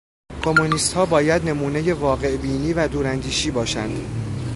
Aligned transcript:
کمونیست 0.43 0.93
ها 0.93 1.05
باید 1.05 1.49
نمونهٔ 1.49 1.93
واقع 1.93 2.37
بینی 2.37 2.73
و 2.73 2.87
دوراندیشی 2.87 3.51
باشند. 3.51 4.05